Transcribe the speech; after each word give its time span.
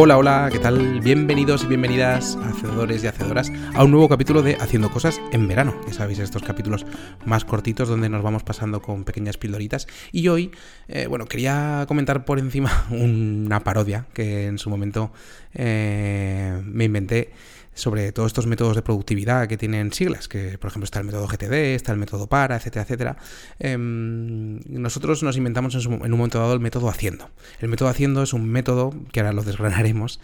Hola, 0.00 0.16
hola, 0.16 0.48
¿qué 0.52 0.60
tal? 0.60 1.00
Bienvenidos 1.00 1.64
y 1.64 1.66
bienvenidas, 1.66 2.38
hacedores 2.44 3.02
y 3.02 3.08
hacedoras, 3.08 3.50
a 3.74 3.82
un 3.82 3.90
nuevo 3.90 4.08
capítulo 4.08 4.42
de 4.42 4.54
Haciendo 4.54 4.92
Cosas 4.92 5.20
en 5.32 5.48
Verano. 5.48 5.74
Ya 5.88 5.92
sabéis, 5.92 6.20
estos 6.20 6.44
capítulos 6.44 6.86
más 7.26 7.44
cortitos 7.44 7.88
donde 7.88 8.08
nos 8.08 8.22
vamos 8.22 8.44
pasando 8.44 8.80
con 8.80 9.02
pequeñas 9.02 9.38
pildoritas. 9.38 9.88
Y 10.12 10.28
hoy, 10.28 10.52
eh, 10.86 11.08
bueno, 11.08 11.24
quería 11.24 11.84
comentar 11.88 12.24
por 12.24 12.38
encima 12.38 12.86
una 12.90 13.64
parodia 13.64 14.06
que 14.14 14.46
en 14.46 14.58
su 14.58 14.70
momento 14.70 15.10
eh, 15.52 16.62
me 16.64 16.84
inventé 16.84 17.32
sobre 17.78 18.12
todos 18.12 18.28
estos 18.28 18.46
métodos 18.46 18.76
de 18.76 18.82
productividad 18.82 19.46
que 19.48 19.56
tienen 19.56 19.92
siglas, 19.92 20.28
que 20.28 20.58
por 20.58 20.68
ejemplo 20.68 20.84
está 20.84 20.98
el 20.98 21.06
método 21.06 21.26
GTD, 21.26 21.74
está 21.74 21.92
el 21.92 21.98
método 21.98 22.26
PARA, 22.26 22.56
etcétera, 22.56 22.82
etcétera. 22.82 23.16
Em, 23.58 24.60
nosotros 24.68 25.22
nos 25.22 25.36
inventamos 25.36 25.74
en, 25.74 25.92
un 25.92 26.10
momento 26.10 26.38
dado 26.38 26.54
el 26.54 26.60
método 26.60 26.88
haciendo. 26.88 27.30
El 27.60 27.68
método 27.68 27.88
haciendo 27.88 28.22
es 28.22 28.32
un 28.32 28.48
método, 28.48 28.92
que 29.12 29.20
ahora 29.20 29.32
lo 29.32 29.42
desgranaremos, 29.42 30.20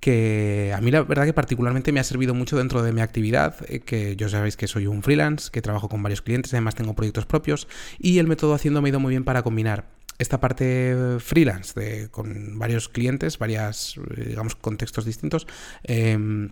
que 0.00 0.72
a 0.76 0.80
mí 0.80 0.90
la 0.90 1.02
verdad 1.02 1.24
que 1.24 1.32
particularmente 1.32 1.92
me 1.92 2.00
ha 2.00 2.04
servido 2.04 2.34
mucho 2.34 2.56
dentro 2.56 2.82
de 2.82 2.92
mi 2.92 3.00
actividad, 3.00 3.56
eh, 3.68 3.80
que 3.80 4.16
yo 4.16 4.28
sabéis 4.28 4.56
que 4.56 4.66
soy 4.66 4.86
un 4.86 5.02
freelance, 5.02 5.50
que 5.50 5.62
trabajo 5.62 5.88
con 5.88 6.02
varios 6.02 6.22
clientes, 6.22 6.52
además 6.52 6.74
tengo 6.74 6.94
proyectos 6.94 7.26
propios, 7.26 7.68
y 7.98 8.18
el 8.18 8.26
método 8.26 8.54
haciendo 8.54 8.82
me 8.82 8.88
ha 8.88 8.90
ido 8.90 9.00
muy 9.00 9.10
bien 9.10 9.24
para 9.24 9.42
combinar 9.42 9.86
esta 10.18 10.40
parte 10.40 11.18
freelance 11.18 12.08
con 12.10 12.58
varios 12.58 12.88
clientes, 12.88 13.38
varios, 13.38 13.98
eh, 14.16 14.26
digamos, 14.28 14.54
contextos 14.54 15.04
distintos, 15.04 15.46
em, 15.82 16.50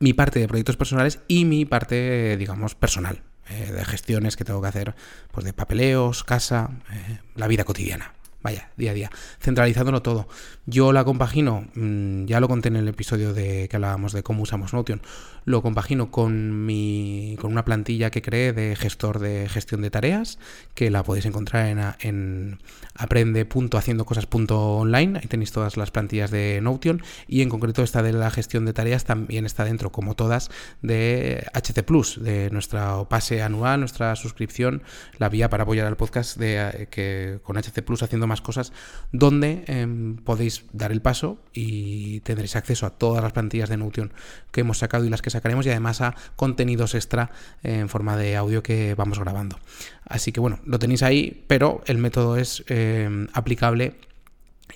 mi 0.00 0.14
parte 0.14 0.40
de 0.40 0.48
proyectos 0.48 0.76
personales 0.76 1.20
y 1.28 1.44
mi 1.44 1.66
parte, 1.66 2.36
digamos, 2.38 2.74
personal, 2.74 3.22
eh, 3.50 3.70
de 3.70 3.84
gestiones 3.84 4.36
que 4.36 4.44
tengo 4.44 4.62
que 4.62 4.68
hacer, 4.68 4.94
pues 5.30 5.44
de 5.44 5.52
papeleos, 5.52 6.24
casa, 6.24 6.70
eh, 6.90 7.18
la 7.34 7.46
vida 7.46 7.64
cotidiana. 7.64 8.14
Vaya, 8.42 8.70
día 8.76 8.92
a 8.92 8.94
día, 8.94 9.10
centralizándolo 9.38 10.00
todo. 10.00 10.26
Yo 10.64 10.92
la 10.92 11.04
compagino, 11.04 11.68
mm, 11.74 12.24
ya 12.24 12.40
lo 12.40 12.48
conté 12.48 12.68
en 12.68 12.76
el 12.76 12.88
episodio 12.88 13.34
de 13.34 13.68
que 13.68 13.76
hablábamos 13.76 14.14
de 14.14 14.22
cómo 14.22 14.42
usamos 14.42 14.72
Notion, 14.72 15.02
lo 15.44 15.60
compagino 15.62 16.10
con 16.10 16.64
mi 16.64 17.36
con 17.38 17.52
una 17.52 17.66
plantilla 17.66 18.10
que 18.10 18.22
creé 18.22 18.52
de 18.52 18.76
gestor 18.76 19.18
de 19.18 19.48
gestión 19.48 19.82
de 19.82 19.90
tareas, 19.90 20.38
que 20.74 20.90
la 20.90 21.02
podéis 21.02 21.26
encontrar 21.26 21.66
en, 21.66 21.80
en 22.00 22.58
aprende.haciendocosas.online, 22.94 25.18
ahí 25.18 25.26
tenéis 25.26 25.50
todas 25.52 25.76
las 25.76 25.90
plantillas 25.90 26.30
de 26.30 26.60
Notion. 26.62 27.02
Y 27.26 27.42
en 27.42 27.50
concreto 27.50 27.82
esta 27.82 28.02
de 28.02 28.12
la 28.12 28.30
gestión 28.30 28.64
de 28.64 28.72
tareas 28.72 29.04
también 29.04 29.44
está 29.44 29.64
dentro, 29.64 29.90
como 29.92 30.14
todas, 30.14 30.50
de 30.82 31.46
HC 31.52 31.82
Plus, 31.82 32.22
de 32.22 32.48
nuestra 32.50 33.04
pase 33.08 33.42
anual, 33.42 33.80
nuestra 33.80 34.14
suscripción, 34.16 34.82
la 35.18 35.28
vía 35.28 35.50
para 35.50 35.64
apoyar 35.64 35.86
al 35.86 35.96
podcast 35.96 36.38
de 36.38 36.60
eh, 36.60 36.88
que 36.90 37.40
con 37.42 37.56
HC 37.56 37.82
Plus 37.82 38.02
haciendo 38.02 38.26
más 38.30 38.40
cosas, 38.40 38.72
donde 39.12 39.64
em, 39.66 40.16
podéis 40.16 40.64
dar 40.72 40.92
el 40.92 41.02
paso 41.02 41.38
y 41.52 42.20
tendréis 42.20 42.56
acceso 42.56 42.86
a 42.86 42.90
todas 42.90 43.22
las 43.22 43.32
plantillas 43.32 43.68
de 43.68 43.76
Notion 43.76 44.12
que 44.50 44.62
hemos 44.62 44.78
sacado 44.78 45.04
y 45.04 45.10
las 45.10 45.20
que 45.20 45.28
sacaremos 45.28 45.66
y 45.66 45.70
además 45.70 46.00
a 46.00 46.14
contenidos 46.36 46.94
extra 46.94 47.30
en 47.62 47.88
forma 47.90 48.16
de 48.16 48.36
audio 48.36 48.62
que 48.62 48.94
vamos 48.94 49.18
grabando. 49.18 49.58
Así 50.06 50.32
que 50.32 50.40
bueno, 50.40 50.60
lo 50.64 50.78
tenéis 50.78 51.02
ahí, 51.02 51.44
pero 51.46 51.82
el 51.86 51.98
método 51.98 52.36
es 52.36 52.64
em, 52.68 53.28
aplicable 53.34 53.96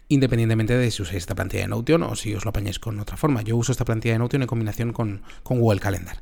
independientemente 0.09 0.77
de 0.77 0.91
si 0.91 1.03
usáis 1.03 1.19
esta 1.19 1.35
plantilla 1.35 1.63
de 1.63 1.69
Notion 1.69 2.03
o 2.03 2.17
si 2.17 2.35
os 2.35 2.45
lo 2.45 2.51
apañáis 2.51 2.79
con 2.79 2.99
otra 3.01 3.17
forma. 3.17 3.43
Yo 3.43 3.57
uso 3.57 3.73
esta 3.73 3.85
plantilla 3.85 4.15
de 4.15 4.19
Notion 4.19 4.43
en 4.43 4.49
combinación 4.49 4.93
con, 4.93 5.23
con 5.43 5.61
Google 5.61 5.81
Calendar 5.81 6.21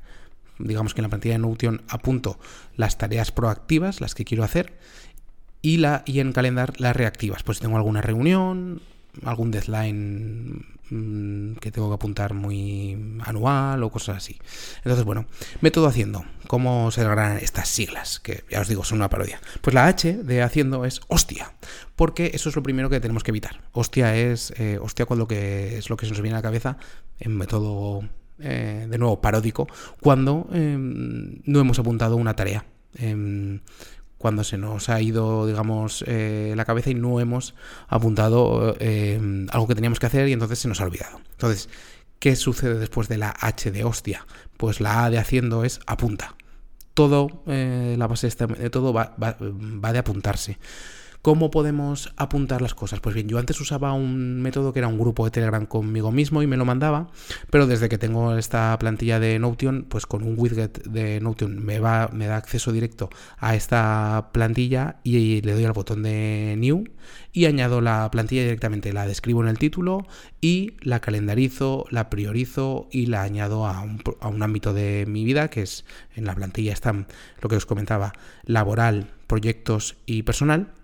digamos 0.58 0.94
que 0.94 1.00
en 1.00 1.04
la 1.04 1.08
plantilla 1.08 1.34
de 1.34 1.38
Notion 1.38 1.82
apunto 1.88 2.38
las 2.76 2.98
tareas 2.98 3.32
proactivas, 3.32 4.00
las 4.00 4.14
que 4.14 4.24
quiero 4.24 4.44
hacer, 4.44 4.78
y, 5.62 5.78
la, 5.78 6.02
y 6.04 6.20
en 6.20 6.32
calendar 6.32 6.74
las 6.78 6.94
reactivas. 6.94 7.42
Pues 7.42 7.58
si 7.58 7.62
tengo 7.62 7.76
alguna 7.76 8.02
reunión, 8.02 8.82
algún 9.24 9.50
deadline 9.50 10.66
mm, 10.90 11.54
que 11.54 11.70
tengo 11.70 11.88
que 11.88 11.94
apuntar 11.94 12.34
muy 12.34 13.18
anual 13.24 13.82
o 13.82 13.90
cosas 13.90 14.18
así. 14.18 14.38
Entonces, 14.78 15.04
bueno, 15.04 15.26
método 15.60 15.86
haciendo. 15.86 16.24
¿Cómo 16.48 16.90
se 16.90 17.02
logran 17.02 17.38
estas 17.38 17.68
siglas? 17.68 18.20
Que 18.20 18.44
ya 18.50 18.60
os 18.60 18.68
digo, 18.68 18.84
son 18.84 18.98
una 18.98 19.08
parodia. 19.08 19.40
Pues 19.60 19.72
la 19.72 19.86
H 19.86 20.22
de 20.22 20.42
haciendo 20.42 20.84
es 20.84 21.00
hostia, 21.08 21.52
porque 21.96 22.32
eso 22.34 22.48
es 22.48 22.56
lo 22.56 22.62
primero 22.62 22.90
que 22.90 23.00
tenemos 23.00 23.22
que 23.22 23.30
evitar. 23.30 23.62
Hostia 23.72 24.16
es 24.16 24.52
eh, 24.58 24.78
hostia 24.82 25.06
cuando 25.06 25.26
que 25.26 25.78
es 25.78 25.88
lo 25.88 25.96
que 25.96 26.06
se 26.06 26.12
nos 26.12 26.20
viene 26.20 26.36
a 26.36 26.38
la 26.38 26.42
cabeza 26.42 26.76
en 27.20 27.36
método 27.36 28.02
eh, 28.38 28.86
de 28.90 28.98
nuevo 28.98 29.20
paródico 29.20 29.68
cuando 30.00 30.48
em, 30.52 31.40
no 31.44 31.60
hemos 31.60 31.78
apuntado 31.78 32.16
una 32.16 32.34
tarea. 32.34 32.64
Em, 32.94 33.60
cuando 34.22 34.44
se 34.44 34.56
nos 34.56 34.88
ha 34.88 35.02
ido, 35.02 35.46
digamos, 35.46 36.04
eh, 36.06 36.54
la 36.56 36.64
cabeza 36.64 36.90
y 36.90 36.94
no 36.94 37.20
hemos 37.20 37.54
apuntado 37.88 38.76
eh, 38.78 39.20
algo 39.50 39.66
que 39.66 39.74
teníamos 39.74 39.98
que 39.98 40.06
hacer 40.06 40.28
y 40.28 40.32
entonces 40.32 40.60
se 40.60 40.68
nos 40.68 40.80
ha 40.80 40.84
olvidado. 40.84 41.20
Entonces, 41.32 41.68
¿qué 42.20 42.36
sucede 42.36 42.78
después 42.78 43.08
de 43.08 43.18
la 43.18 43.34
H 43.38 43.70
de 43.72 43.84
hostia? 43.84 44.24
Pues 44.56 44.80
la 44.80 45.04
A 45.04 45.10
de 45.10 45.18
haciendo 45.18 45.64
es 45.64 45.80
apunta. 45.86 46.36
Todo, 46.94 47.42
eh, 47.46 47.96
la 47.98 48.06
base 48.06 48.26
de 48.26 48.28
este 48.28 48.70
todo 48.70 48.92
va, 48.92 49.16
va 49.18 49.92
de 49.92 49.98
apuntarse. 49.98 50.58
¿Cómo 51.22 51.52
podemos 51.52 52.12
apuntar 52.16 52.62
las 52.62 52.74
cosas? 52.74 52.98
Pues 52.98 53.14
bien, 53.14 53.28
yo 53.28 53.38
antes 53.38 53.60
usaba 53.60 53.92
un 53.92 54.42
método 54.42 54.72
que 54.72 54.80
era 54.80 54.88
un 54.88 54.98
grupo 54.98 55.24
de 55.24 55.30
Telegram 55.30 55.64
conmigo 55.66 56.10
mismo 56.10 56.42
y 56.42 56.48
me 56.48 56.56
lo 56.56 56.64
mandaba, 56.64 57.12
pero 57.48 57.68
desde 57.68 57.88
que 57.88 57.96
tengo 57.96 58.36
esta 58.36 58.76
plantilla 58.80 59.20
de 59.20 59.38
Notion, 59.38 59.86
pues 59.88 60.04
con 60.04 60.24
un 60.24 60.34
widget 60.36 60.82
de 60.82 61.20
Notion 61.20 61.64
me, 61.64 61.78
va, 61.78 62.10
me 62.12 62.26
da 62.26 62.38
acceso 62.38 62.72
directo 62.72 63.08
a 63.38 63.54
esta 63.54 64.30
plantilla 64.32 64.96
y 65.04 65.40
le 65.42 65.52
doy 65.52 65.64
al 65.64 65.70
botón 65.74 66.02
de 66.02 66.56
New 66.58 66.88
y 67.32 67.44
añado 67.44 67.80
la 67.80 68.10
plantilla 68.10 68.42
directamente, 68.42 68.92
la 68.92 69.06
describo 69.06 69.44
en 69.44 69.48
el 69.48 69.58
título 69.58 70.04
y 70.40 70.72
la 70.80 70.98
calendarizo, 70.98 71.86
la 71.90 72.10
priorizo 72.10 72.88
y 72.90 73.06
la 73.06 73.22
añado 73.22 73.68
a 73.68 73.80
un, 73.80 74.02
a 74.18 74.26
un 74.26 74.42
ámbito 74.42 74.74
de 74.74 75.04
mi 75.06 75.24
vida 75.24 75.50
que 75.50 75.62
es 75.62 75.84
en 76.16 76.24
la 76.24 76.34
plantilla 76.34 76.72
están 76.72 77.06
lo 77.40 77.48
que 77.48 77.54
os 77.54 77.64
comentaba, 77.64 78.12
laboral, 78.44 79.12
proyectos 79.28 79.94
y 80.04 80.24
personal 80.24 80.81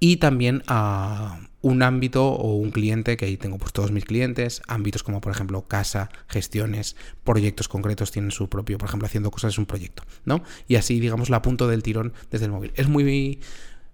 y 0.00 0.16
también 0.16 0.62
a 0.66 1.40
un 1.60 1.82
ámbito 1.82 2.28
o 2.28 2.54
un 2.54 2.70
cliente, 2.70 3.16
que 3.16 3.24
ahí 3.24 3.36
tengo 3.36 3.58
pues 3.58 3.72
todos 3.72 3.90
mis 3.90 4.04
clientes, 4.04 4.62
ámbitos 4.68 5.02
como 5.02 5.20
por 5.20 5.32
ejemplo 5.32 5.66
casa, 5.66 6.08
gestiones, 6.28 6.96
proyectos 7.24 7.68
concretos 7.68 8.12
tienen 8.12 8.30
su 8.30 8.48
propio, 8.48 8.78
por 8.78 8.88
ejemplo, 8.88 9.06
haciendo 9.06 9.30
cosas 9.30 9.54
es 9.54 9.58
un 9.58 9.66
proyecto, 9.66 10.04
¿no? 10.24 10.42
Y 10.68 10.76
así, 10.76 11.00
digamos, 11.00 11.30
la 11.30 11.42
punto 11.42 11.66
del 11.66 11.82
tirón 11.82 12.12
desde 12.30 12.46
el 12.46 12.52
móvil. 12.52 12.72
Es 12.76 12.88
muy 12.88 13.40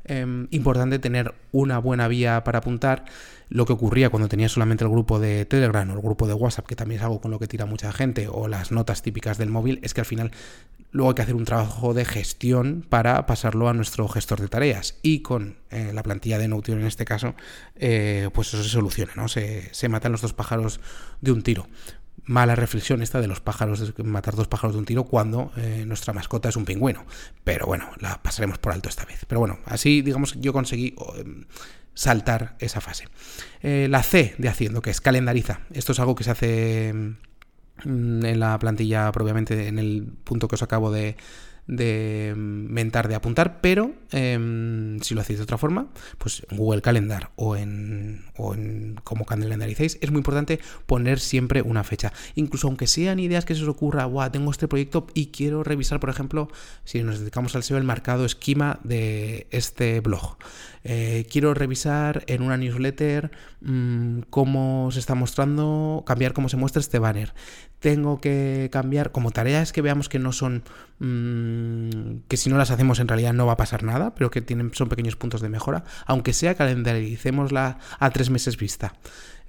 Em, 0.07 0.49
importante 0.51 0.99
tener 0.99 1.35
una 1.51 1.79
buena 1.79 2.09
vía 2.09 2.45
para 2.45 2.59
apuntar. 2.59 3.07
Lo 3.49 3.65
que 3.65 3.73
ocurría 3.73 4.11
cuando 4.11 4.29
tenía 4.29 4.49
solamente 4.49 4.85
el 4.85 4.91
grupo 4.91 5.19
de 5.19 5.47
Telegram 5.47 5.89
o 5.91 5.95
el 5.95 6.01
grupo 6.01 6.27
de 6.27 6.35
WhatsApp, 6.35 6.67
que 6.67 6.77
también 6.77 7.01
es 7.01 7.05
algo 7.05 7.21
con 7.21 7.31
lo 7.31 7.39
que 7.39 7.47
tira 7.47 7.65
mucha 7.65 7.91
gente, 7.93 8.29
o 8.29 8.49
las 8.49 8.71
notas 8.71 9.01
típicas 9.03 9.39
del 9.39 9.49
móvil, 9.49 9.81
es 9.83 9.95
que 9.95 10.03
al 10.03 10.07
final 10.07 10.31
luego 10.95 11.11
hay 11.11 11.15
que 11.17 11.23
hacer 11.23 11.35
un 11.35 11.45
trabajo 11.45 11.93
de 11.93 12.05
gestión 12.05 12.87
para 12.89 13.27
pasarlo 13.27 13.69
a 13.69 13.75
nuestro 13.75 14.07
gestor 14.09 14.41
de 14.41 14.47
tareas. 14.47 14.97
Y 15.03 15.21
con 15.21 15.57
eh, 15.71 15.91
la 15.93 16.05
plantilla 16.05 16.39
de 16.39 16.47
Notion 16.47 16.81
en 16.81 16.87
este 16.87 17.05
caso, 17.05 17.35
eh, 17.75 18.31
pues 18.33 18.55
eso 18.55 18.63
se 18.63 18.71
soluciona, 18.71 19.13
¿no? 19.17 19.27
Se, 19.27 19.89
matan 19.89 20.13
los 20.13 20.23
dos 20.23 20.33
pájaros 20.33 20.81
de 21.21 21.33
un 21.33 21.43
tiro 21.43 21.69
mala 22.27 22.55
reflexión 22.55 23.03
esta 23.03 23.21
de 23.21 23.27
los 23.27 23.41
pájaros, 23.41 23.93
matar 24.03 24.35
dos 24.35 24.49
pájaros 24.49 24.73
de 24.73 24.79
un 24.79 24.87
tiro 24.87 25.05
cuando 25.05 25.53
eh, 25.59 25.85
nuestra 25.87 26.15
mascota 26.15 26.49
es 26.49 26.57
un 26.57 26.65
pingüino. 26.65 27.05
Pero 27.43 27.67
bueno, 27.67 27.91
la 27.99 28.23
pasaremos 28.23 28.57
por 28.57 28.73
alto 28.73 28.89
esta 28.89 29.05
vez. 29.05 29.27
Pero 29.29 29.41
bueno, 29.41 29.59
así 29.67 30.01
digamos 30.01 30.41
yo 30.41 30.55
conseguí 30.55 30.95
em, 31.19 31.45
saltar 31.93 32.57
esa 32.61 32.81
fase. 32.81 33.09
La 33.61 34.03
C 34.03 34.37
de 34.39 34.49
haciendo, 34.49 34.81
que 34.81 34.89
es 34.91 35.03
calendariza. 35.03 35.61
Esto 35.73 35.93
es 35.93 36.01
algo 36.01 36.15
que 36.15 36.25
se 36.25 36.31
hace 36.31 36.89
em, 36.89 37.17
en 37.85 38.41
la 38.41 38.59
plantilla 38.59 39.11
propiamente 39.13 39.69
en 39.69 39.79
el 39.79 40.07
punto 40.25 40.49
que 40.49 40.55
os 40.55 40.63
acabo 40.63 40.91
de, 40.91 41.17
de 41.67 42.35
mentar, 42.37 43.09
de 43.09 43.15
apuntar, 43.15 43.61
pero 43.61 43.93
em, 44.11 45.01
si 45.01 45.15
lo 45.15 45.21
hacéis 45.21 45.39
de 45.39 45.45
otra 45.45 45.59
forma, 45.59 45.89
pues 46.19 46.47
en 46.51 46.59
Google 46.59 46.83
Calendar 46.83 47.31
o 47.37 47.57
en, 47.57 48.25
o 48.37 48.55
en 48.55 49.01
cómo 49.03 49.25
calendaricéis, 49.25 49.99
es 50.01 50.11
muy 50.11 50.19
importante 50.19 50.61
poner 50.87 51.21
siempre 51.21 51.63
una 51.63 51.85
fecha. 51.85 52.13
Incluso 52.35 52.69
aunque 52.69 52.87
sean 52.87 53.19
ideas 53.19 53.45
que 53.45 53.55
se 53.55 53.63
os 53.63 53.69
ocurra, 53.69 54.05
Guau, 54.05 54.31
tengo 54.31 54.51
este 54.51 54.69
proyecto 54.69 55.07
y 55.15 55.27
quiero 55.27 55.65
revisar, 55.65 56.01
por 56.01 56.11
ejemplo, 56.11 56.49
si 56.85 57.03
nos 57.03 57.21
dedicamos 57.21 57.55
al 57.57 57.63
SEO, 57.63 57.79
el 57.79 57.85
marcado 57.85 58.25
esquema 58.25 58.81
de 58.85 59.47
este 59.51 60.01
blog. 60.01 60.37
Eh, 60.87 61.27
quiero 61.31 61.55
revisar 61.55 62.25
en 62.27 62.43
una 62.43 62.59
newsletter 62.59 63.31
mm, 63.63 64.21
cómo 64.29 64.91
se 64.93 65.01
está 65.01 65.15
mostrando, 65.15 66.05
cambiar 66.07 66.35
cómo 66.35 66.51
se 66.51 66.59
muestra 66.59 66.81
este 66.81 66.99
banner. 66.99 67.33
Tengo 67.85 68.19
que 68.19 68.71
cambiar 68.73 69.13
como 69.13 69.31
tareas 69.31 69.71
que 69.71 69.83
veamos 69.83 70.09
que 70.09 70.19
no 70.19 70.33
son, 70.33 70.63
mm, 71.01 72.23
que 72.29 72.39
si 72.39 72.49
no 72.49 72.57
las 72.57 72.71
hacemos 72.71 72.99
en 72.99 73.09
realidad 73.09 73.35
no 73.35 73.45
va 73.45 73.53
a 73.53 73.57
pasar 73.59 73.83
nada, 73.83 74.15
pero 74.15 74.31
que 74.31 74.41
tienen, 74.41 74.73
son 74.73 74.89
pequeños 74.89 75.17
puntos 75.17 75.43
de 75.43 75.51
mejora, 75.51 75.85
aunque 76.07 76.33
sea 76.33 76.55
calendaricémosla 76.55 77.77
a 77.99 78.11
tres 78.11 78.31
meses 78.31 78.57
vista. 78.57 78.95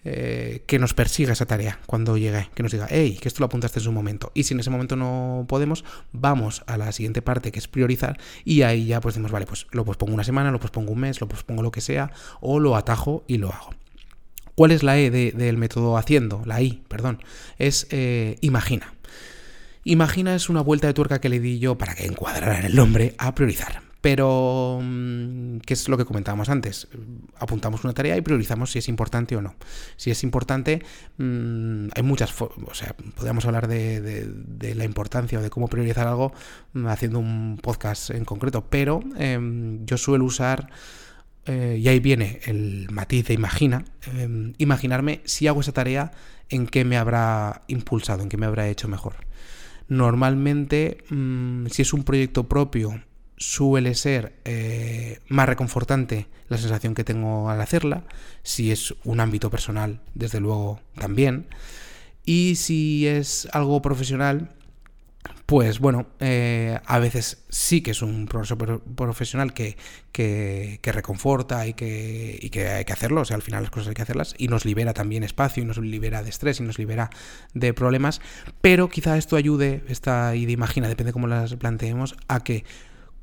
Eh, 0.03 0.63
que 0.67 0.79
nos 0.79 0.93
persiga 0.93 1.31
esa 1.31 1.45
tarea 1.45 1.79
cuando 1.85 2.17
llegue, 2.17 2.49
que 2.53 2.61
nos 2.61 2.73
diga, 2.73 2.87
hey, 2.89 3.17
que 3.21 3.29
esto 3.29 3.39
lo 3.39 3.45
apuntaste 3.45 3.79
en 3.79 3.85
su 3.85 3.93
momento. 3.93 4.33
Y 4.33 4.43
si 4.43 4.53
en 4.53 4.59
ese 4.59 4.69
momento 4.69 4.97
no 4.97 5.45
podemos, 5.47 5.85
vamos 6.11 6.61
a 6.67 6.75
la 6.75 6.91
siguiente 6.91 7.21
parte 7.21 7.53
que 7.53 7.59
es 7.59 7.69
priorizar 7.69 8.19
y 8.43 8.63
ahí 8.63 8.85
ya 8.85 8.99
pues 8.99 9.15
decimos, 9.15 9.31
vale, 9.31 9.45
pues 9.45 9.65
lo 9.71 9.85
pospongo 9.85 10.13
una 10.13 10.25
semana, 10.25 10.51
lo 10.51 10.59
pospongo 10.59 10.91
un 10.91 10.99
mes, 10.99 11.21
lo 11.21 11.29
pospongo 11.29 11.63
lo 11.63 11.71
que 11.71 11.79
sea, 11.79 12.11
o 12.41 12.59
lo 12.59 12.75
atajo 12.75 13.23
y 13.27 13.37
lo 13.37 13.53
hago. 13.53 13.69
¿Cuál 14.55 14.71
es 14.71 14.83
la 14.83 14.97
E 14.97 15.11
del 15.11 15.57
método 15.57 15.97
haciendo? 15.97 16.41
La 16.45 16.61
I, 16.61 16.83
perdón. 16.87 17.21
Es 17.57 17.87
eh, 17.91 18.37
imagina. 18.41 18.93
Imagina 19.83 20.33
es 20.33 20.49
una 20.49 20.61
vuelta 20.61 20.87
de 20.87 20.93
tuerca 20.93 21.19
que 21.19 21.29
le 21.29 21.39
di 21.39 21.59
yo 21.59 21.77
para 21.77 21.93
que 21.93 22.05
encuadrara 22.05 22.59
el 22.65 22.75
nombre 22.75 23.13
a 23.17 23.35
priorizar. 23.35 23.85
Pero, 24.05 24.81
mm, 24.83 25.57
¿qué 25.65 25.73
es 25.73 25.89
lo 25.89 25.97
que 25.97 26.05
comentábamos 26.05 26.49
antes? 26.49 26.87
Apuntamos 27.39 27.83
una 27.83 27.93
tarea 27.93 28.15
y 28.15 28.21
priorizamos 28.21 28.71
si 28.71 28.77
es 28.77 28.87
importante 28.87 29.35
o 29.35 29.41
no. 29.41 29.55
Si 29.97 30.11
es 30.11 30.23
importante, 30.23 30.83
mm, 31.17 31.87
hay 31.95 32.03
muchas 32.03 32.31
formas, 32.31 32.69
o 32.69 32.75
sea, 32.75 32.95
podríamos 33.15 33.45
hablar 33.45 33.67
de, 33.67 34.75
la 34.75 34.85
importancia 34.85 35.39
o 35.39 35.41
de 35.41 35.49
cómo 35.49 35.67
priorizar 35.69 36.07
algo 36.07 36.33
mm, 36.73 36.85
haciendo 36.85 37.17
un 37.17 37.57
podcast 37.59 38.11
en 38.11 38.25
concreto, 38.25 38.63
pero 38.69 38.99
em, 39.17 39.83
yo 39.87 39.97
suelo 39.97 40.25
usar, 40.25 40.69
eh, 41.45 41.79
y 41.81 41.87
ahí 41.87 41.99
viene 41.99 42.39
el 42.45 42.87
matiz 42.91 43.27
de 43.27 43.33
imagina, 43.33 43.85
em, 44.17 44.53
imaginarme 44.57 45.21
si 45.25 45.47
hago 45.47 45.61
esa 45.61 45.71
tarea, 45.71 46.11
en 46.49 46.67
qué 46.67 46.85
me 46.85 46.97
habrá 46.97 47.63
impulsado, 47.67 48.23
en 48.23 48.29
qué 48.29 48.37
me 48.37 48.45
habrá 48.45 48.67
hecho 48.67 48.87
mejor. 48.87 49.15
Normalmente, 49.87 50.97
si 51.69 51.81
es 51.81 51.93
un 51.93 52.03
proyecto 52.03 52.47
propio, 52.47 53.01
suele 53.37 53.93
ser 53.95 54.33
eh, 54.45 55.19
más 55.27 55.47
reconfortante 55.47 56.27
la 56.49 56.57
sensación 56.57 56.95
que 56.95 57.03
tengo 57.03 57.49
al 57.49 57.61
hacerla. 57.61 58.03
Si 58.41 58.71
es 58.71 58.95
un 59.03 59.19
ámbito 59.19 59.49
personal, 59.49 60.01
desde 60.15 60.39
luego 60.39 60.79
también. 60.95 61.47
Y 62.25 62.55
si 62.55 63.05
es 63.05 63.47
algo 63.51 63.81
profesional, 63.81 64.54
pues 65.45 65.79
bueno, 65.79 66.07
eh, 66.19 66.79
a 66.85 66.99
veces 66.99 67.45
sí 67.49 67.81
que 67.81 67.91
es 67.91 68.01
un 68.01 68.25
profesor 68.25 68.81
profesional 68.81 69.53
que, 69.53 69.77
que, 70.11 70.79
reconforta 70.83 71.67
y 71.67 71.73
que, 71.73 72.37
y 72.41 72.49
que, 72.49 72.69
hay 72.69 72.85
que 72.85 72.93
hacerlo, 72.93 73.21
o 73.21 73.25
sea, 73.25 73.35
al 73.35 73.41
final 73.41 73.63
las 73.63 73.71
cosas 73.71 73.89
hay 73.89 73.93
que 73.93 74.01
hacerlas 74.01 74.33
y 74.37 74.47
nos 74.47 74.65
libera 74.65 74.93
también 74.93 75.23
espacio 75.23 75.61
y 75.61 75.65
nos 75.65 75.77
libera 75.77 76.23
de 76.23 76.29
estrés 76.29 76.59
y 76.59 76.63
nos 76.63 76.79
libera 76.79 77.09
de 77.53 77.73
problemas, 77.73 78.21
pero 78.61 78.89
quizá 78.89 79.17
esto 79.17 79.35
ayude, 79.35 79.83
esta 79.87 80.35
idea 80.35 80.53
imagina, 80.53 80.87
depende 80.87 81.09
de 81.09 81.13
cómo 81.13 81.27
las 81.27 81.55
planteemos, 81.55 82.15
a 82.27 82.43
que 82.43 82.65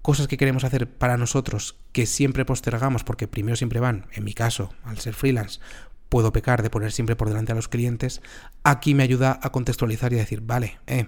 cosas 0.02 0.28
que 0.28 0.37
queremos 0.37 0.64
hacer 0.64 0.88
para 0.88 1.16
nosotros 1.16 1.76
que 1.93 2.06
siempre 2.06 2.44
postergamos 2.44 3.04
porque 3.04 3.28
primero 3.28 3.56
siempre 3.56 3.81
van, 3.81 4.06
en 4.12 4.25
mi 4.25 4.34
caso, 4.34 4.75
al 4.84 4.99
ser 4.99 5.14
freelance, 5.14 5.60
puedo 6.08 6.32
pecar 6.32 6.62
de 6.62 6.70
poner 6.70 6.93
siempre 6.93 7.16
por 7.16 7.28
delante 7.28 7.52
a 7.52 7.54
los 7.54 7.69
clientes, 7.69 8.20
aquí 8.64 8.94
me 8.94 9.02
ayuda 9.02 9.40
a 9.43 9.50
contextualizar 9.50 10.12
y 10.12 10.16
a 10.16 10.19
decir, 10.19 10.43
vale, 10.43 10.78
eh, 10.87 11.06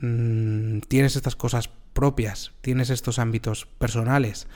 mm, 0.00 0.80
tienes 0.88 1.16
estas 1.16 1.36
cosas 1.36 1.70
propias, 1.92 2.52
tienes 2.60 2.90
estos 2.90 3.18
ámbitos 3.18 3.66
personales, 3.78 4.46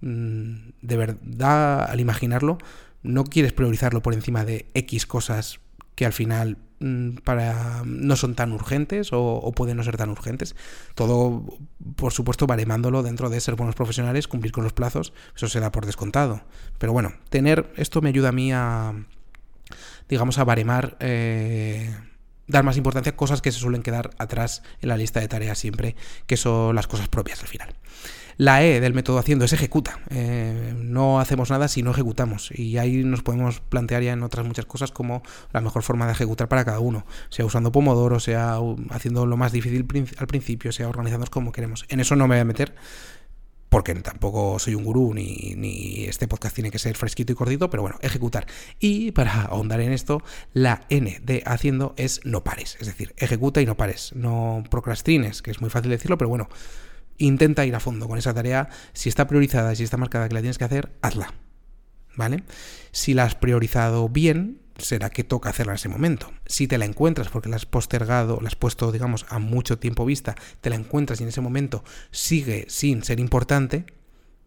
mm, 0.00 0.54
de 0.82 0.96
verdad, 0.96 1.84
al 1.90 2.00
imaginarlo, 2.00 2.58
no 3.02 3.24
quieres 3.24 3.52
priorizarlo 3.52 4.02
por 4.02 4.14
encima 4.14 4.44
de 4.44 4.66
X 4.74 5.06
cosas 5.06 5.60
que 5.94 6.06
al 6.06 6.12
final 6.12 6.58
mm, 6.80 7.16
para 7.24 7.82
no 7.84 8.16
son 8.16 8.34
tan 8.34 8.52
urgentes 8.52 9.10
o, 9.12 9.52
pueden 9.54 9.76
no 9.76 9.84
ser 9.84 9.96
tan 9.96 10.10
urgentes. 10.10 10.56
Todo, 10.94 11.44
por 11.96 12.12
supuesto, 12.12 12.46
baremándolo 12.46 13.02
dentro 13.02 13.28
de 13.28 13.40
ser 13.40 13.54
buenos 13.54 13.74
profesionales, 13.74 14.28
cumplir 14.28 14.52
con 14.52 14.64
los 14.64 14.72
plazos, 14.72 15.12
eso 15.36 15.48
se 15.48 15.60
da 15.60 15.72
por 15.72 15.86
descontado. 15.86 16.42
Pero 16.78 16.92
bueno, 16.92 17.12
tener 17.28 17.72
esto 17.76 18.00
me 18.00 18.08
ayuda 18.08 18.30
a 18.30 18.32
mí 18.32 18.52
a, 18.52 18.94
digamos, 20.08 20.38
a 20.38 20.44
baremar, 20.44 20.96
eh, 21.00 21.94
dar 22.50 22.64
más 22.64 22.76
importancia 22.76 23.12
a 23.12 23.16
cosas 23.16 23.40
que 23.42 23.52
se 23.52 23.58
suelen 23.58 23.82
quedar 23.82 24.10
atrás 24.18 24.62
en 24.80 24.88
la 24.88 24.96
lista 24.96 25.20
de 25.20 25.28
tareas 25.28 25.58
siempre, 25.58 25.96
que 26.26 26.36
son 26.36 26.74
las 26.74 26.86
cosas 26.86 27.08
propias 27.08 27.40
al 27.40 27.48
final. 27.48 27.74
La 28.40 28.64
E 28.64 28.80
del 28.80 28.94
método 28.94 29.18
haciendo 29.18 29.44
es 29.44 29.52
ejecuta. 29.52 29.98
Eh, 30.08 30.72
no 30.74 31.20
hacemos 31.20 31.50
nada 31.50 31.68
si 31.68 31.82
no 31.82 31.90
ejecutamos. 31.90 32.50
Y 32.52 32.78
ahí 32.78 33.04
nos 33.04 33.22
podemos 33.22 33.60
plantear 33.60 34.02
ya 34.02 34.12
en 34.12 34.22
otras 34.22 34.46
muchas 34.46 34.64
cosas 34.64 34.92
como 34.92 35.22
la 35.52 35.60
mejor 35.60 35.82
forma 35.82 36.06
de 36.06 36.12
ejecutar 36.12 36.48
para 36.48 36.64
cada 36.64 36.80
uno. 36.80 37.04
Sea 37.28 37.44
usando 37.44 37.70
Pomodoro, 37.70 38.18
sea 38.18 38.58
haciendo 38.88 39.26
lo 39.26 39.36
más 39.36 39.52
difícil 39.52 39.86
al 40.16 40.26
principio, 40.26 40.72
sea 40.72 40.88
organizándonos 40.88 41.28
como 41.28 41.52
queremos. 41.52 41.84
En 41.90 42.00
eso 42.00 42.16
no 42.16 42.26
me 42.28 42.36
voy 42.36 42.40
a 42.40 42.44
meter 42.46 42.74
porque 43.70 43.94
tampoco 43.94 44.58
soy 44.58 44.74
un 44.74 44.84
gurú 44.84 45.14
ni, 45.14 45.54
ni, 45.56 46.04
este 46.04 46.28
podcast 46.28 46.54
tiene 46.54 46.70
que 46.70 46.78
ser 46.78 46.96
fresquito 46.96 47.32
y 47.32 47.36
cortito, 47.36 47.70
pero 47.70 47.82
bueno, 47.82 47.98
ejecutar. 48.02 48.46
Y 48.80 49.12
para 49.12 49.42
ahondar 49.42 49.80
en 49.80 49.92
esto, 49.92 50.22
la 50.52 50.82
N 50.90 51.20
de 51.22 51.42
haciendo 51.46 51.94
es 51.96 52.20
no 52.24 52.44
pares, 52.44 52.76
es 52.80 52.88
decir, 52.88 53.14
ejecuta 53.16 53.62
y 53.62 53.66
no 53.66 53.76
pares, 53.76 54.12
no 54.14 54.64
procrastines, 54.70 55.40
que 55.40 55.52
es 55.52 55.60
muy 55.60 55.70
fácil 55.70 55.90
decirlo, 55.90 56.18
pero 56.18 56.28
bueno, 56.28 56.48
intenta 57.18 57.64
ir 57.64 57.74
a 57.76 57.80
fondo 57.80 58.08
con 58.08 58.18
esa 58.18 58.34
tarea. 58.34 58.68
Si 58.92 59.08
está 59.08 59.26
priorizada, 59.28 59.74
si 59.76 59.84
está 59.84 59.96
marcada 59.96 60.28
que 60.28 60.34
la 60.34 60.40
tienes 60.40 60.58
que 60.58 60.64
hacer, 60.64 60.92
hazla. 61.00 61.32
¿Vale? 62.16 62.42
Si 62.90 63.14
la 63.14 63.24
has 63.24 63.36
priorizado 63.36 64.08
bien, 64.08 64.60
será 64.80 65.10
que 65.10 65.24
toca 65.24 65.50
hacerla 65.50 65.72
en 65.72 65.76
ese 65.76 65.88
momento. 65.88 66.32
Si 66.46 66.66
te 66.66 66.78
la 66.78 66.84
encuentras 66.84 67.28
porque 67.28 67.48
la 67.48 67.56
has 67.56 67.66
postergado, 67.66 68.38
la 68.40 68.48
has 68.48 68.56
puesto, 68.56 68.92
digamos, 68.92 69.26
a 69.28 69.38
mucho 69.38 69.78
tiempo 69.78 70.04
vista, 70.04 70.34
te 70.60 70.70
la 70.70 70.76
encuentras 70.76 71.20
y 71.20 71.24
en 71.24 71.28
ese 71.28 71.40
momento 71.40 71.84
sigue 72.10 72.66
sin 72.68 73.02
ser 73.02 73.20
importante, 73.20 73.86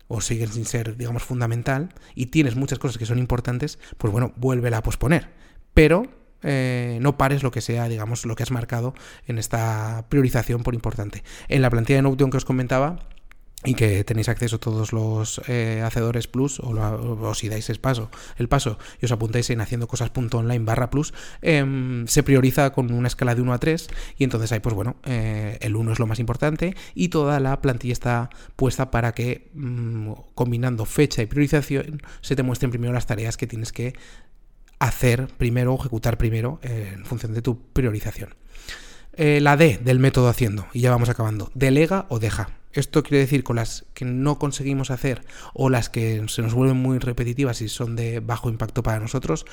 o 0.08 0.22
sigue 0.22 0.48
sin 0.48 0.66
ser, 0.66 0.98
digamos, 0.98 1.24
fundamental, 1.24 1.90
y 2.16 2.28
tienes 2.28 2.56
muchas 2.56 2.80
cosas 2.80 2.98
que 2.98 3.06
son 3.06 3.20
importantes, 3.20 3.80
pues 3.98 4.12
bueno, 4.12 4.34
vuélvela 4.36 4.78
a 4.78 4.84
posponer. 4.84 5.30
Pero 5.74 6.08
eh, 6.44 7.00
no 7.02 7.18
pares 7.18 7.42
lo 7.42 7.52
que 7.52 7.62
sea, 7.62 7.88
digamos, 7.88 8.26
lo 8.26 8.36
que 8.36 8.44
has 8.44 8.52
marcado 8.52 8.94
en 9.26 9.38
esta 9.38 10.06
priorización 10.10 10.62
por 10.64 10.74
importante. 10.74 11.24
En 11.48 11.62
la 11.62 11.70
plantilla 11.70 11.98
de 11.98 12.04
Notion 12.04 12.30
que 12.30 12.38
os 12.38 12.46
comentaba, 12.46 13.08
y 13.66 13.76
que 13.76 14.04
tenéis 14.04 14.30
acceso 14.30 14.58
a 14.58 14.60
todos 14.60 14.94
los 14.94 15.42
eh, 15.48 15.82
hacedores 15.84 16.28
plus 16.28 16.60
o, 16.60 17.34
si 17.36 17.50
dais 17.50 17.70
el 17.70 17.80
paso, 17.80 18.10
el 18.38 18.48
paso 18.48 18.78
y 19.02 19.06
os 19.06 19.12
apuntáis 19.12 19.50
en 19.50 19.62
haciendo 19.62 19.88
cosas.online 19.88 20.66
barra 20.66 20.90
plus, 20.90 21.14
em, 21.42 22.06
se 22.08 22.24
prioriza 22.24 22.72
con 22.74 22.92
una 22.92 23.08
escala 23.08 23.36
de 23.36 23.42
1 23.42 23.54
a 23.54 23.60
3 23.60 23.88
y 24.18 24.24
entonces 24.24 24.52
ahí 24.52 24.60
pues 24.60 24.76
bueno, 24.76 24.98
eh, 25.06 25.58
el 25.62 25.76
1 25.76 25.94
es 25.94 26.00
lo 26.00 26.08
más 26.08 26.20
importante 26.20 26.76
y 26.94 27.10
toda 27.10 27.40
la 27.40 27.62
plantilla 27.62 27.94
está 27.94 28.30
puesta 28.56 28.92
para 28.92 29.14
que 29.14 29.50
mm, 29.54 30.12
combinando 30.36 30.86
fecha 30.86 31.22
y 31.22 31.26
priorización 31.26 32.02
se 32.22 32.36
te 32.36 32.44
muestren 32.44 32.72
primero 32.72 32.94
las 32.94 33.06
tareas 33.06 33.38
que 33.38 33.48
tienes 33.48 33.72
que 33.72 33.94
hacer 34.80 35.28
primero, 35.38 35.76
ejecutar 35.80 36.18
primero, 36.18 36.60
en 36.62 37.06
función 37.06 37.34
de 37.34 37.42
tu 37.42 37.72
priorización. 37.72 38.36
Eh, 39.16 39.40
la 39.42 39.58
D 39.58 39.80
del 39.84 40.00
método 40.00 40.28
haciendo, 40.28 40.66
y 40.74 40.82
ya 40.82 40.90
vamos 40.90 41.10
acabando, 41.10 41.52
delega 41.54 42.06
o 42.10 42.20
deja. 42.20 42.50
Esto 42.74 43.04
quiere 43.04 43.20
decir 43.20 43.44
con 43.44 43.56
las 43.56 43.86
que 43.94 44.06
no 44.06 44.40
conseguimos 44.40 44.92
hacer 44.92 45.24
o 45.54 45.70
las 45.70 45.90
que 45.90 46.24
se 46.28 46.42
nos 46.42 46.54
vuelven 46.54 46.78
muy 46.78 46.98
repetitivas 47.00 47.62
y 47.62 47.70
son 47.70 47.96
de 47.96 48.20
bajo 48.20 48.50
impacto 48.50 48.84
para 48.84 49.00
nosotros, 49.00 49.46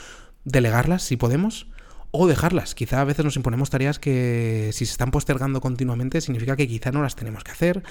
delegarlas 0.44 1.02
si 1.02 1.16
podemos 1.16 1.66
o 2.12 2.26
dejarlas. 2.26 2.74
Quizá 2.74 3.00
a 3.00 3.04
veces 3.04 3.24
nos 3.24 3.36
imponemos 3.36 3.70
tareas 3.70 3.98
que 3.98 4.70
si 4.72 4.86
se 4.86 4.92
están 4.92 5.10
postergando 5.10 5.60
continuamente 5.60 6.20
significa 6.20 6.56
que 6.56 6.66
quizá 6.66 6.90
no 6.90 7.02
las 7.02 7.14
tenemos 7.14 7.44
que 7.44 7.52
hacer 7.52 7.82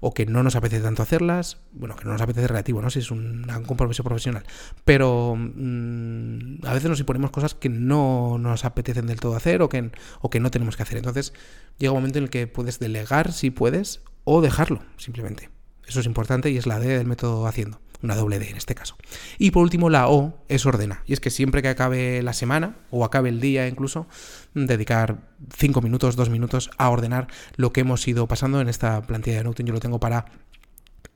o 0.00 0.14
que 0.14 0.26
no 0.26 0.42
nos 0.42 0.54
apetece 0.56 0.82
tanto 0.82 1.02
hacerlas. 1.02 1.58
Bueno, 1.72 1.96
que 1.96 2.04
no 2.04 2.12
nos 2.12 2.20
apetece 2.20 2.46
relativo, 2.46 2.80
¿no? 2.80 2.90
Si 2.90 3.00
es 3.00 3.10
un, 3.10 3.46
compromiso 3.66 4.04
profesional. 4.04 4.44
Pero 4.84 5.34
mm, 5.36 6.64
a 6.64 6.72
veces 6.72 6.88
nos 6.88 7.00
imponemos 7.00 7.30
cosas 7.30 7.54
que 7.54 7.68
no 7.68 8.38
nos 8.38 8.64
apetecen 8.64 9.06
del 9.06 9.20
todo 9.20 9.36
hacer 9.36 9.62
o 9.62 9.68
que, 9.68 9.90
o 10.20 10.30
que 10.30 10.40
no 10.40 10.50
tenemos 10.50 10.76
que 10.76 10.82
hacer. 10.82 10.98
Entonces 10.98 11.32
llega 11.78 11.92
un 11.92 11.98
momento 11.98 12.18
en 12.18 12.24
el 12.24 12.30
que 12.30 12.46
puedes 12.46 12.78
delegar 12.78 13.32
si 13.32 13.50
puedes 13.50 14.02
o 14.24 14.40
dejarlo 14.40 14.82
simplemente. 14.96 15.50
Eso 15.86 16.00
es 16.00 16.06
importante 16.06 16.50
y 16.50 16.56
es 16.56 16.66
la 16.66 16.78
D 16.78 16.96
del 16.96 17.06
método 17.06 17.46
haciendo 17.46 17.80
una 18.04 18.14
doble 18.14 18.38
D 18.38 18.50
en 18.50 18.56
este 18.56 18.74
caso. 18.74 18.96
Y 19.38 19.50
por 19.50 19.62
último, 19.62 19.90
la 19.90 20.08
O 20.08 20.44
es 20.48 20.66
ordena. 20.66 21.02
Y 21.06 21.14
es 21.14 21.20
que 21.20 21.30
siempre 21.30 21.62
que 21.62 21.68
acabe 21.68 22.22
la 22.22 22.32
semana, 22.32 22.76
o 22.90 23.04
acabe 23.04 23.30
el 23.30 23.40
día 23.40 23.66
incluso, 23.66 24.06
dedicar 24.54 25.18
5 25.56 25.80
minutos, 25.80 26.14
2 26.14 26.30
minutos 26.30 26.70
a 26.78 26.90
ordenar 26.90 27.28
lo 27.56 27.72
que 27.72 27.80
hemos 27.80 28.06
ido 28.06 28.28
pasando 28.28 28.60
en 28.60 28.68
esta 28.68 29.02
plantilla 29.02 29.38
de 29.38 29.44
Notion. 29.44 29.66
Yo 29.66 29.74
lo 29.74 29.80
tengo 29.80 29.98
para 29.98 30.26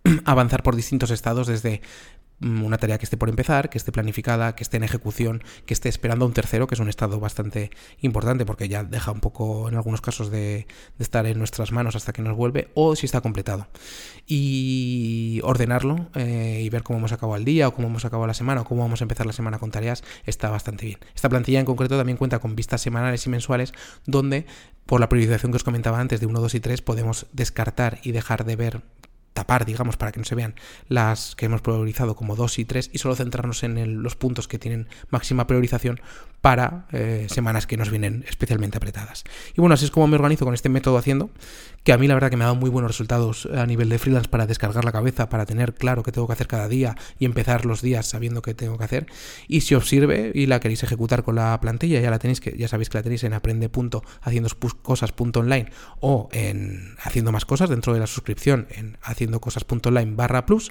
avanzar 0.25 0.62
por 0.62 0.75
distintos 0.75 1.11
estados 1.11 1.47
desde 1.47 1.83
una 2.40 2.78
tarea 2.78 2.99
que 2.99 3.04
esté 3.04 3.16
por 3.16 3.28
empezar, 3.28 3.71
que 3.71 3.78
esté 3.78 3.92
planificada, 3.92 4.54
que 4.54 4.62
esté 4.62 4.76
en 4.76 4.85
ejecución, 4.85 5.42
que 5.66 5.75
esté 5.75 5.88
esperando 5.88 6.25
a 6.25 6.28
un 6.28 6.35
tercero, 6.35 6.66
que 6.66 6.75
es 6.75 6.80
un 6.80 6.88
estado 6.88 7.18
bastante 7.21 7.71
importante 8.00 8.47
porque 8.47 8.68
ya 8.68 8.85
deja 8.85 9.11
un 9.11 9.21
poco 9.21 9.68
en 9.68 9.75
algunos 9.75 10.00
casos 10.00 10.30
de, 10.30 10.66
estar 10.99 11.26
en 11.26 11.38
nuestras 11.38 11.73
manos 11.73 11.97
hasta 11.97 12.12
que 12.12 12.23
nos 12.23 12.37
vuelve, 12.37 12.71
o 12.75 12.95
si 12.97 13.07
está 13.07 13.21
completado. 13.21 13.66
Y 14.26 15.40
ordenarlo 15.42 16.09
eh, 16.14 16.61
y 16.62 16.68
ver 16.68 16.83
cómo 16.83 16.99
hemos 16.99 17.12
acabado 17.12 17.37
el 17.37 17.45
día 17.45 17.68
o 17.68 17.75
cómo 17.75 17.88
hemos 17.88 18.04
acabado 18.04 18.26
la 18.26 18.35
semana 18.35 18.62
o 18.62 18.64
cómo 18.64 18.83
vamos 18.83 19.00
a 19.00 19.04
empezar 19.04 19.26
la 19.26 19.33
semana 19.33 19.59
con 19.59 19.71
tareas 19.71 20.04
está 20.26 20.50
bastante 20.50 20.87
bien. 20.87 20.99
Esta 21.14 21.28
plantilla 21.28 21.61
en 21.61 21.66
concreto 21.66 21.97
también 21.97 22.18
cuenta 22.18 22.38
con 22.38 22.54
vistas 22.54 22.80
semanales 22.80 23.26
y 23.26 23.30
mensuales 23.30 23.73
donde 24.07 24.47
por 24.87 25.00
la 25.00 25.09
priorización 25.09 25.52
que 25.52 25.57
os 25.57 25.64
comentaba 25.64 26.00
antes 26.00 26.21
de 26.21 26.26
1, 26.26 26.40
2 26.40 26.54
y 26.54 26.61
3 26.61 26.83
podemos 26.83 27.26
descartar 27.33 27.99
y 28.02 28.12
dejar 28.12 28.45
de 28.45 28.57
ver 28.57 28.83
tapar, 29.38 29.64
digamos, 29.64 29.97
para 29.97 30.11
que 30.11 30.18
no 30.18 30.25
se 30.25 30.35
vean 30.35 30.57
las 30.88 31.37
que 31.37 31.47
hemos 31.47 31.62
priorizado 31.62 32.16
como 32.16 32.35
2 32.35 32.59
y 32.59 32.64
3 32.64 32.90
y 32.92 32.99
solo 32.99 33.14
centrarnos 33.14 33.62
en 33.62 34.02
los 34.02 34.16
puntos 34.16 34.49
que 34.49 34.59
tienen 34.59 34.88
máxima 35.11 35.47
priorización 35.47 36.00
para 36.40 36.87
eh, 36.90 37.28
semanas 37.30 37.68
que 37.68 37.76
nos 37.76 37.88
vienen 37.88 38.25
especialmente 38.28 38.78
apretadas. 38.78 39.23
Y 39.57 39.61
bueno, 39.61 39.75
así 39.75 39.85
es 39.85 39.92
como 39.92 40.09
me 40.09 40.16
organizo 40.16 40.45
con 40.45 40.54
este 40.54 40.68
método 40.68 40.99
haciendo, 40.99 41.30
que 41.85 41.92
a 41.92 41.99
mí 41.99 42.06
la 42.06 42.14
verdad 42.14 42.30
que 42.30 42.37
me 42.37 42.44
ha 42.44 42.49
dado 42.49 42.58
muy 42.58 42.70
buenos 42.70 42.90
resultados 42.90 43.47
a 43.47 43.66
nivel 43.66 43.88
de 43.88 43.99
freelance 43.99 44.28
para 44.28 44.47
descargar 44.47 44.85
la 44.85 44.92
cabeza, 44.92 45.28
para 45.28 45.47
tener 45.47 45.75
claro 45.75 46.02
qué 46.02 46.12
tengo 46.12 46.26
que 46.26 46.35
hacer 46.35 46.47
cada 46.47 46.68
día 46.68 46.97
y 47.18 47.25
empezar 47.25 47.64
los 47.64 47.80
días 47.82 48.06
sabiendo 48.06 48.42
qué 48.42 48.54
tengo 48.54 48.78
que 48.78 48.85
hacer. 48.85 49.06
Y 49.47 49.62
si 49.62 49.75
os 49.75 49.88
sirve 49.88 50.32
y 50.35 50.47
la 50.47 50.61
queréis 50.61 50.82
ejecutar 50.82 51.23
con 51.23 51.37
la 51.37 51.58
plantilla, 51.61 52.00
ya 52.00 52.11
la 52.11 52.18
tenéis 52.18 52.40
que 52.40 52.56
ya 52.56 52.68
sabéis 52.68 52.90
que 52.90 52.99
la 52.99 53.02
tenéis 53.02 53.25
en 53.25 53.32
aprende.haciendocosas.online 53.32 55.70
o 56.00 56.28
en 56.32 56.97
haciendo 57.02 57.32
más 57.32 57.44
cosas 57.44 57.68
dentro 57.70 57.94
de 57.94 58.00
la 58.00 58.06
suscripción 58.06 58.68
en 58.70 58.99
haciendo 59.02 59.40
cosas.online 59.40 60.14
barra 60.14 60.47
plus 60.47 60.70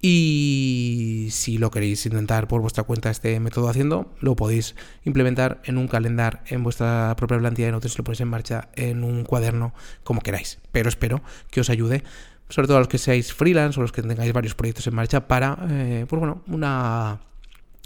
y 0.00 1.28
si 1.30 1.58
lo 1.58 1.70
queréis 1.70 2.04
intentar 2.06 2.48
por 2.48 2.60
vuestra 2.60 2.84
cuenta 2.84 3.10
este 3.10 3.40
método 3.40 3.68
haciendo, 3.68 4.12
lo 4.20 4.36
podéis 4.36 4.74
implementar 5.04 5.62
en 5.64 5.78
un 5.78 5.88
calendar 5.88 6.42
en 6.46 6.62
vuestra 6.62 7.14
propia 7.16 7.38
plantilla 7.38 7.66
de 7.66 7.72
notas, 7.72 7.96
lo 7.96 8.04
ponéis 8.04 8.20
en 8.20 8.28
marcha 8.28 8.68
en 8.74 9.04
un 9.04 9.24
cuaderno, 9.24 9.74
como 10.04 10.20
queráis. 10.20 10.58
Pero 10.70 10.88
espero 10.88 11.22
que 11.50 11.60
os 11.60 11.70
ayude, 11.70 12.04
sobre 12.48 12.68
todo 12.68 12.76
a 12.76 12.80
los 12.80 12.88
que 12.88 12.98
seáis 12.98 13.32
freelance 13.32 13.80
o 13.80 13.82
los 13.82 13.92
que 13.92 14.02
tengáis 14.02 14.32
varios 14.32 14.54
proyectos 14.54 14.86
en 14.86 14.94
marcha, 14.94 15.26
para, 15.26 15.58
eh, 15.70 16.04
pues 16.08 16.20
bueno, 16.20 16.42
una 16.46 17.20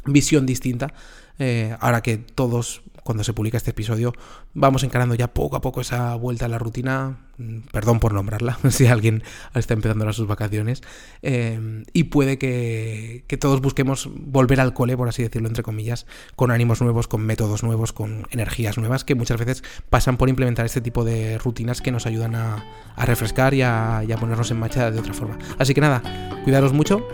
visión 0.05 0.47
distinta. 0.47 0.93
Eh, 1.39 1.75
ahora 1.81 2.03
que 2.03 2.19
todos 2.19 2.83
cuando 3.11 3.25
se 3.25 3.33
publica 3.33 3.57
este 3.57 3.73
episodio, 3.73 4.13
vamos 4.55 4.85
encarando 4.85 5.17
ya 5.17 5.35
poco 5.35 5.57
a 5.57 5.61
poco 5.61 5.81
esa 5.81 6.15
vuelta 6.15 6.45
a 6.45 6.49
la 6.49 6.61
rutina. 6.61 7.19
Mm, 7.39 7.63
perdón 7.73 7.99
por 7.99 8.15
nombrarla, 8.15 8.57
si 8.71 8.87
alguien 8.87 9.25
está 9.53 9.75
empezando 9.75 10.05
las 10.05 10.15
sus 10.15 10.29
vacaciones. 10.29 10.81
Eh, 11.23 11.83
y 11.93 12.05
puede 12.05 12.39
que, 12.39 13.25
que, 13.27 13.37
todos 13.37 13.61
busquemos 13.61 14.09
volver 14.15 14.61
al 14.61 14.75
cole, 14.75 14.97
por 14.97 15.09
así 15.09 15.25
decirlo, 15.25 15.49
entre 15.49 15.65
comillas, 15.65 16.07
con 16.37 16.53
ánimos 16.53 16.81
nuevos, 16.81 17.09
con 17.09 17.23
métodos 17.23 17.65
nuevos, 17.65 17.93
con 17.93 18.29
energías 18.31 18.79
nuevas, 18.79 19.03
que 19.03 19.17
muchas 19.17 19.41
veces 19.41 19.65
pasan 19.89 20.17
por 20.17 20.29
implementar 20.29 20.65
este 20.65 20.81
tipo 20.81 21.03
de 21.05 21.37
rutinas 21.39 21.81
que 21.81 21.91
nos 21.91 22.07
ayudan 22.07 22.37
a, 22.37 22.65
a 22.95 23.07
refrescar 23.07 23.55
y 23.55 23.63
a, 23.63 24.05
y 24.07 24.13
a 24.13 24.19
ponernos 24.19 24.53
en 24.53 24.61
marcha 24.61 24.89
de 24.93 25.01
otra 25.01 25.15
forma. 25.15 25.37
Así 25.59 25.75
que 25.75 25.81
nada, 25.81 26.01
cuidaros 26.45 26.73
mucho 26.73 27.05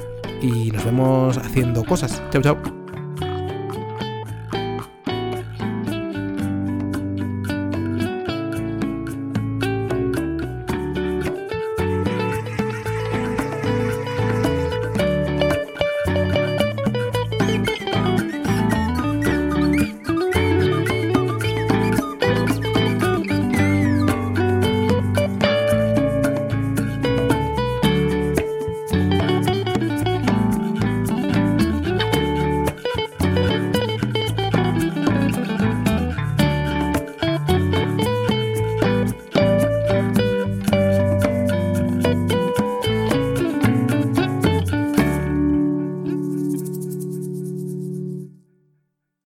y 0.43 0.71
nos 0.73 0.85
vemos 0.85 1.39
haciendo 1.39 1.85
cosas. 1.85 2.23
Chao, 2.31 2.43
chao. 2.43 2.86